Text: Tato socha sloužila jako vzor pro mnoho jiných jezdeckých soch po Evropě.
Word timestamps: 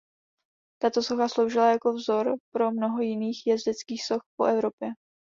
Tato 0.81 1.01
socha 1.03 1.27
sloužila 1.29 1.71
jako 1.71 1.93
vzor 1.93 2.33
pro 2.53 2.71
mnoho 2.71 3.01
jiných 3.01 3.47
jezdeckých 3.47 4.05
soch 4.05 4.21
po 4.37 4.45
Evropě. 4.45 4.89